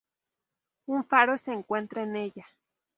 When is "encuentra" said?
1.53-2.01